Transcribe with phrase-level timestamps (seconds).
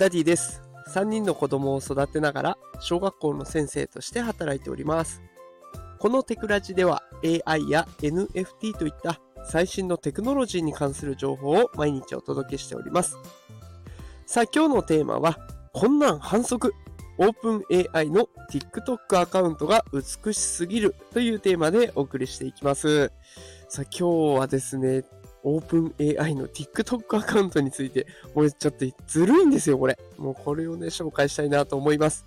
[0.00, 0.62] ダディです。
[0.94, 5.20] 3人の子供を育てながら小学校の先生として働いております。
[5.98, 13.18] このテクラジでは AI や NFT といった最新のテクノロジーに関する情報を毎日お届けしております。
[14.24, 15.38] さあ今日のテーマは、
[15.74, 16.72] こんなん反則
[17.18, 17.62] オープン
[17.92, 23.12] AI の TikTok アカウントが美しすぎるというテーマでお送りしていきます。
[23.68, 25.04] さあ今日はですね、
[25.42, 29.98] オープン AI の TikTok アカウントについて、もうちょっとずるいんですよ、これ。
[30.18, 32.26] もうこれをね、紹介したいなと思います。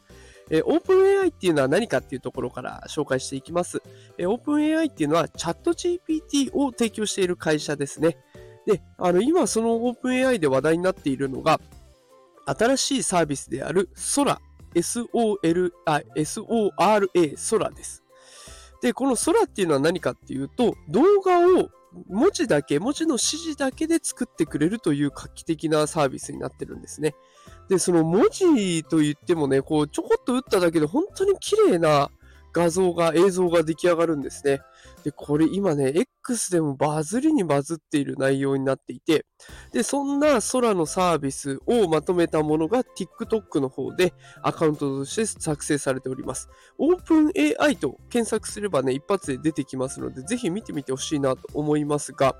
[0.50, 3.82] えー、オープン AI っていうのは何かっていうところから紹介していきます。
[4.18, 8.18] えー、オープン AI っていうのはチャット GPT を提供している会社ですね。
[8.66, 11.60] で、あの、今そのオープン AI で話題になっているのが、
[12.46, 14.38] 新しいサービスである Sora、
[14.76, 18.04] S-O-L、あ、S-O-R-A、Sora です。
[18.82, 21.70] で、この空っていうのは何かっていうと、動画を
[22.08, 27.16] 文字だけ、文字の指示だけで作ってくれるという画期的なサービスになってるんですね。
[27.70, 32.10] で、その文字といってもね、こう、ちょこっと打っただけで本当に綺麗な
[32.54, 34.62] 画像が、映像が出来上がるんですね。
[35.04, 35.92] で、これ今ね、
[36.24, 39.26] X でもバズりにバズっている内容になっていて、
[39.72, 46.48] で、そんな空のサービスをまとめたものが TikTok の方でアカウントとして作成されております。
[46.80, 52.36] OpenAI と検索すればね、一発で出てきますので、ぜひ見てみてほしいなと思いますが、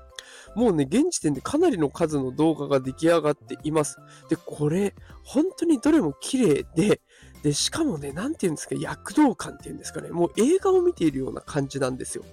[0.54, 3.98] もうね、現時点でかなりの数の動画が出来上がっています。
[4.28, 7.00] で、これ、本当にどれも綺麗で、
[7.42, 12.24] で、しかもね、なんて言うんですか、躍動感っていうんですかね、もう映画を見ているような感じなんですよ。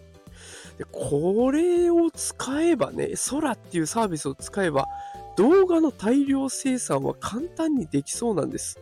[0.77, 4.87] で、これを使えばね、空っていうサービスを使えば、
[5.37, 8.79] 動画の大量生産は簡単にできそうなんです。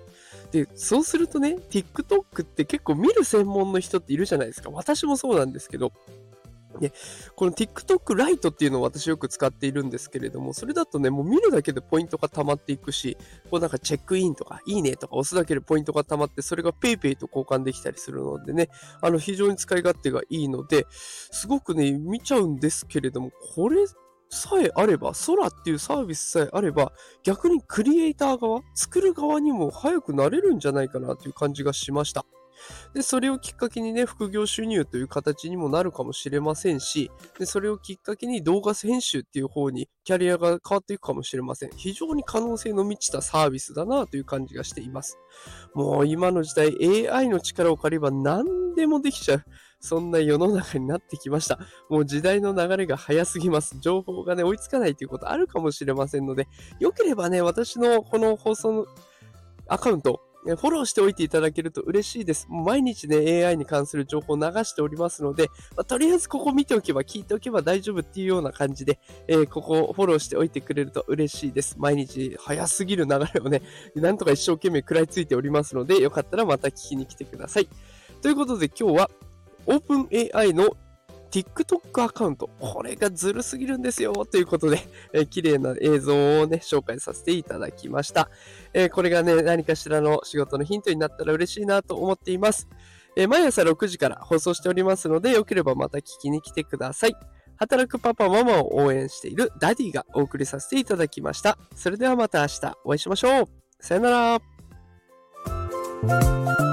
[0.51, 4.69] で、そうするとね、TikTok って結構見る専門の人っているじゃないですか。
[4.71, 5.91] 私もそうなんですけど、
[6.77, 6.93] で、
[7.35, 13.17] この TikTok ライトっていうのを私よく使っているんですけれども、それだとね、もう見るだけでポイントが溜まっていくし、
[13.49, 18.69] こうなんかチェックインとか、いいねとか押すだけでポイントが溜まって、それが PayPay と交換できたりするのでね、
[19.01, 23.85] あの非常に使い勝手がいいので、すごくね、見ちゃうんですけれども、これ
[24.29, 26.91] さえあれば、空っていうサービスさえあれば、
[27.23, 32.25] 逆にクリエイター側、作る側にも早くなれるんじゃないかなという感じがしました。
[32.93, 41.69] で、それをきっかけにね、副業収入という形にもなるかもしれませんし、で、それをきっかけに動画編集っていう方にキャリアが変わっていくかもしれません。
[41.75, 45.17] 非常に可能性の満ちたサービスだなという感じがしています。
[45.73, 49.43] もう今の時代 AI の力を借りれば何でもできちゃう。
[49.81, 51.59] そんな世の中になってきました。
[51.89, 53.77] もう時代の流れが早すぎます。
[53.79, 56.47] 情報がね、追いつかないということあるかもしれませんので、
[56.79, 58.85] よければね、私のこの放送の
[59.67, 62.47] アカウント、フォローしておいていただけると嬉しいです。
[62.49, 71.75] 毎日ね、AI に関する情報を流しておりますので、まあ、とりあえずここ見ておけば、聞いておけば大丈夫っていうような感じで、えー、ここをフォローしておいてくれると嬉しいです。
[71.77, 73.61] 毎日早すぎる流れをね、
[73.95, 77.67] なんとか一生懸命食らいついておりますので、よかったらまた聞きに来てください。
[78.21, 79.09] ということで今日は、
[79.65, 80.77] OpenAI の
[81.31, 82.49] TikTok アカウント。
[82.59, 84.13] これがずるすぎるんですよ。
[84.25, 84.79] ということで、
[85.13, 88.29] えー、綺麗な映像をね、紹介させていただきました。
[88.73, 92.67] えー、これがね、何かしらの仕事のヒントになったら嬉しいなと思っています。
[93.15, 97.15] えー、毎朝6時から放送しておりますので、よければまた聞きに来てください。
[97.57, 101.57] 働くパパママを応援しているダディがお送りさせていただきました。
[101.75, 103.45] それではまた明日お会いしましょう。
[103.81, 104.39] さよな
[106.05, 106.68] ら。